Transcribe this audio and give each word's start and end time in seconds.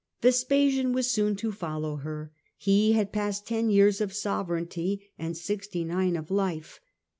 Vespasian 0.23 0.93
was 0.93 1.11
soon 1.11 1.35
to 1.35 1.51
follow 1.51 1.97
her. 1.97 2.31
He 2.57 2.93
had 2.93 3.11
passed 3.11 3.45
ten 3.45 3.69
years 3.69 4.01
of 4.01 4.13
sovereignty 4.13 5.11
and 5.19 5.37
sixty 5.37 5.83
nine 5.83 6.15
of 6.15 6.31
life. 6.31 6.79